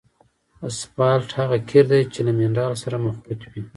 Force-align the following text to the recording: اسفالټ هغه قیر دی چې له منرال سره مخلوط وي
اسفالټ 0.67 1.29
هغه 1.39 1.57
قیر 1.69 1.85
دی 1.91 2.01
چې 2.13 2.19
له 2.27 2.31
منرال 2.39 2.73
سره 2.83 2.95
مخلوط 3.05 3.41
وي 3.51 3.61